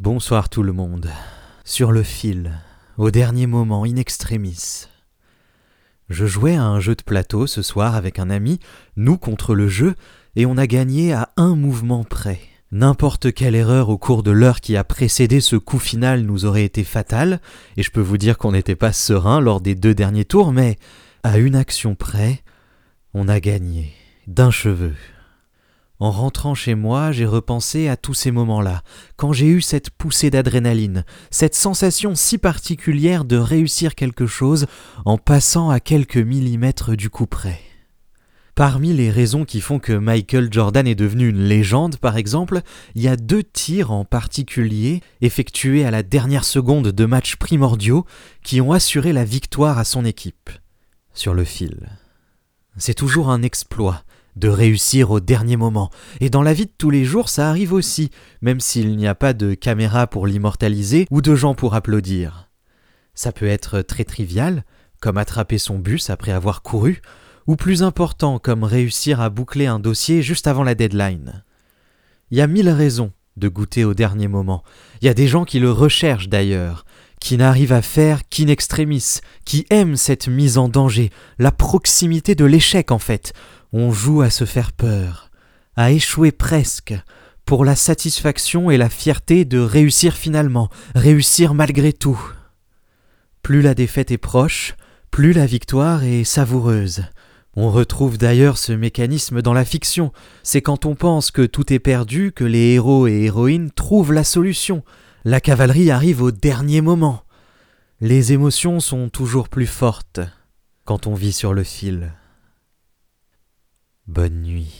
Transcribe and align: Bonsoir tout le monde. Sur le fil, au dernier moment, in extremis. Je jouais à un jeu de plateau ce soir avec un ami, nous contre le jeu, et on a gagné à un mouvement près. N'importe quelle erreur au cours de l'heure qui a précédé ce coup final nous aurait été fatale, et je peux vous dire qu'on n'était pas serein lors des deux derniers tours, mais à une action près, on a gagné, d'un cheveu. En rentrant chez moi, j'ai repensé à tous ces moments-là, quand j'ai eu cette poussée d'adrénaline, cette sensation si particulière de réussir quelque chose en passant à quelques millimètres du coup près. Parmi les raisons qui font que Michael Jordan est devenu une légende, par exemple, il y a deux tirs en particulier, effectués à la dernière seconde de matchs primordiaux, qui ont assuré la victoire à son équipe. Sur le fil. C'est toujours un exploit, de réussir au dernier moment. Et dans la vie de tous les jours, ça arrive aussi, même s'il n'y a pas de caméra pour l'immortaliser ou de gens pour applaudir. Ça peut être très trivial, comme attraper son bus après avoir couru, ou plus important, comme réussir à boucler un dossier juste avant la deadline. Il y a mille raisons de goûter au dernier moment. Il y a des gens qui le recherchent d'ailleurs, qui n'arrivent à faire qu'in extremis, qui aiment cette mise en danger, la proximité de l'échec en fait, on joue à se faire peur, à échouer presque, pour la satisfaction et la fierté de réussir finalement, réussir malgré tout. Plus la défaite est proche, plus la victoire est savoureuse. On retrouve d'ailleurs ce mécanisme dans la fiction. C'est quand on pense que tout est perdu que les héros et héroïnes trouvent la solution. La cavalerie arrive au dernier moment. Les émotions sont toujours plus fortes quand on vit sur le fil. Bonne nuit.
Bonsoir 0.00 0.48
tout 0.48 0.62
le 0.62 0.72
monde. 0.72 1.10
Sur 1.62 1.92
le 1.92 2.02
fil, 2.02 2.52
au 2.96 3.10
dernier 3.10 3.46
moment, 3.46 3.84
in 3.84 3.96
extremis. 3.96 4.86
Je 6.08 6.24
jouais 6.24 6.56
à 6.56 6.64
un 6.64 6.80
jeu 6.80 6.94
de 6.94 7.02
plateau 7.02 7.46
ce 7.46 7.60
soir 7.60 7.94
avec 7.94 8.18
un 8.18 8.30
ami, 8.30 8.60
nous 8.96 9.18
contre 9.18 9.54
le 9.54 9.68
jeu, 9.68 9.94
et 10.36 10.46
on 10.46 10.56
a 10.56 10.66
gagné 10.66 11.12
à 11.12 11.28
un 11.36 11.54
mouvement 11.54 12.02
près. 12.02 12.40
N'importe 12.72 13.34
quelle 13.34 13.54
erreur 13.54 13.90
au 13.90 13.98
cours 13.98 14.22
de 14.22 14.30
l'heure 14.30 14.62
qui 14.62 14.74
a 14.74 14.84
précédé 14.84 15.42
ce 15.42 15.56
coup 15.56 15.78
final 15.78 16.22
nous 16.22 16.46
aurait 16.46 16.64
été 16.64 16.82
fatale, 16.82 17.38
et 17.76 17.82
je 17.82 17.90
peux 17.90 18.00
vous 18.00 18.16
dire 18.16 18.38
qu'on 18.38 18.52
n'était 18.52 18.76
pas 18.76 18.94
serein 18.94 19.38
lors 19.38 19.60
des 19.60 19.74
deux 19.74 19.94
derniers 19.94 20.24
tours, 20.24 20.50
mais 20.50 20.78
à 21.24 21.36
une 21.36 21.56
action 21.56 21.94
près, 21.94 22.40
on 23.12 23.28
a 23.28 23.38
gagné, 23.38 23.92
d'un 24.26 24.50
cheveu. 24.50 24.94
En 26.00 26.10
rentrant 26.10 26.54
chez 26.54 26.74
moi, 26.74 27.12
j'ai 27.12 27.26
repensé 27.26 27.88
à 27.88 27.96
tous 27.98 28.14
ces 28.14 28.30
moments-là, 28.30 28.82
quand 29.16 29.34
j'ai 29.34 29.46
eu 29.46 29.60
cette 29.60 29.90
poussée 29.90 30.30
d'adrénaline, 30.30 31.04
cette 31.30 31.54
sensation 31.54 32.14
si 32.14 32.38
particulière 32.38 33.26
de 33.26 33.36
réussir 33.36 33.94
quelque 33.94 34.26
chose 34.26 34.66
en 35.04 35.18
passant 35.18 35.68
à 35.68 35.78
quelques 35.78 36.16
millimètres 36.16 36.96
du 36.96 37.10
coup 37.10 37.26
près. 37.26 37.60
Parmi 38.54 38.94
les 38.94 39.10
raisons 39.10 39.44
qui 39.44 39.60
font 39.60 39.78
que 39.78 39.92
Michael 39.92 40.50
Jordan 40.50 40.86
est 40.86 40.94
devenu 40.94 41.28
une 41.28 41.44
légende, 41.44 41.98
par 41.98 42.16
exemple, 42.16 42.62
il 42.94 43.02
y 43.02 43.08
a 43.08 43.16
deux 43.16 43.42
tirs 43.42 43.90
en 43.90 44.06
particulier, 44.06 45.02
effectués 45.20 45.84
à 45.84 45.90
la 45.90 46.02
dernière 46.02 46.44
seconde 46.44 46.88
de 46.88 47.04
matchs 47.04 47.36
primordiaux, 47.36 48.06
qui 48.42 48.62
ont 48.62 48.72
assuré 48.72 49.12
la 49.12 49.24
victoire 49.24 49.78
à 49.78 49.84
son 49.84 50.06
équipe. 50.06 50.48
Sur 51.12 51.34
le 51.34 51.44
fil. 51.44 51.90
C'est 52.76 52.94
toujours 52.94 53.30
un 53.30 53.42
exploit, 53.42 54.02
de 54.36 54.48
réussir 54.48 55.10
au 55.10 55.20
dernier 55.20 55.56
moment. 55.56 55.90
Et 56.20 56.30
dans 56.30 56.42
la 56.42 56.52
vie 56.52 56.66
de 56.66 56.72
tous 56.76 56.90
les 56.90 57.04
jours, 57.04 57.28
ça 57.28 57.48
arrive 57.48 57.72
aussi, 57.72 58.10
même 58.42 58.60
s'il 58.60 58.96
n'y 58.96 59.06
a 59.06 59.14
pas 59.14 59.32
de 59.32 59.54
caméra 59.54 60.06
pour 60.06 60.26
l'immortaliser 60.26 61.06
ou 61.10 61.20
de 61.20 61.34
gens 61.34 61.54
pour 61.54 61.74
applaudir. 61.74 62.50
Ça 63.14 63.32
peut 63.32 63.46
être 63.46 63.82
très 63.82 64.04
trivial, 64.04 64.64
comme 65.00 65.18
attraper 65.18 65.58
son 65.58 65.78
bus 65.78 66.10
après 66.10 66.32
avoir 66.32 66.62
couru, 66.62 67.00
ou 67.46 67.56
plus 67.56 67.82
important, 67.82 68.38
comme 68.38 68.64
réussir 68.64 69.20
à 69.20 69.30
boucler 69.30 69.66
un 69.66 69.80
dossier 69.80 70.22
juste 70.22 70.46
avant 70.46 70.62
la 70.62 70.74
deadline. 70.74 71.44
Il 72.30 72.38
y 72.38 72.40
a 72.40 72.46
mille 72.46 72.70
raisons 72.70 73.12
de 73.36 73.48
goûter 73.48 73.84
au 73.84 73.94
dernier 73.94 74.28
moment. 74.28 74.62
Il 75.00 75.06
y 75.06 75.08
a 75.08 75.14
des 75.14 75.26
gens 75.26 75.44
qui 75.44 75.58
le 75.58 75.70
recherchent 75.70 76.28
d'ailleurs, 76.28 76.84
qui 77.20 77.36
n'arrivent 77.36 77.72
à 77.72 77.82
faire 77.82 78.28
qu'in 78.28 78.46
extremis, 78.46 79.20
qui 79.44 79.66
aiment 79.70 79.96
cette 79.96 80.28
mise 80.28 80.58
en 80.58 80.68
danger, 80.68 81.10
la 81.38 81.52
proximité 81.52 82.34
de 82.34 82.44
l'échec 82.44 82.90
en 82.90 82.98
fait, 82.98 83.32
on 83.72 83.92
joue 83.92 84.22
à 84.22 84.30
se 84.30 84.44
faire 84.44 84.72
peur, 84.72 85.30
à 85.76 85.92
échouer 85.92 86.32
presque, 86.32 86.94
pour 87.44 87.64
la 87.64 87.76
satisfaction 87.76 88.70
et 88.70 88.76
la 88.76 88.88
fierté 88.88 89.44
de 89.44 89.58
réussir 89.58 90.14
finalement, 90.14 90.68
réussir 90.94 91.54
malgré 91.54 91.92
tout. 91.92 92.20
Plus 93.42 93.62
la 93.62 93.74
défaite 93.74 94.10
est 94.10 94.18
proche, 94.18 94.74
plus 95.10 95.32
la 95.32 95.46
victoire 95.46 96.04
est 96.04 96.24
savoureuse. 96.24 97.04
On 97.56 97.70
retrouve 97.70 98.16
d'ailleurs 98.18 98.58
ce 98.58 98.72
mécanisme 98.72 99.42
dans 99.42 99.52
la 99.52 99.64
fiction. 99.64 100.12
C'est 100.44 100.62
quand 100.62 100.86
on 100.86 100.94
pense 100.94 101.30
que 101.30 101.42
tout 101.42 101.72
est 101.72 101.80
perdu 101.80 102.32
que 102.32 102.44
les 102.44 102.74
héros 102.74 103.08
et 103.08 103.24
héroïnes 103.24 103.72
trouvent 103.72 104.12
la 104.12 104.22
solution. 104.22 104.84
La 105.24 105.40
cavalerie 105.40 105.90
arrive 105.90 106.22
au 106.22 106.30
dernier 106.30 106.80
moment. 106.80 107.24
Les 108.00 108.32
émotions 108.32 108.78
sont 108.78 109.08
toujours 109.08 109.48
plus 109.48 109.66
fortes 109.66 110.20
quand 110.84 111.06
on 111.06 111.14
vit 111.14 111.32
sur 111.32 111.52
le 111.52 111.64
fil. 111.64 112.12
Bonne 114.10 114.42
nuit. 114.42 114.74